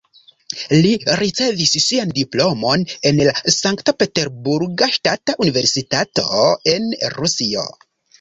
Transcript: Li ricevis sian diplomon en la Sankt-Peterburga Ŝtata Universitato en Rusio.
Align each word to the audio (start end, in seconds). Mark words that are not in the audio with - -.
Li 0.83 0.91
ricevis 1.17 1.73
sian 1.83 2.13
diplomon 2.19 2.85
en 3.09 3.19
la 3.27 3.33
Sankt-Peterburga 3.55 4.87
Ŝtata 4.95 5.37
Universitato 5.45 6.25
en 6.73 6.89
Rusio. 7.19 7.67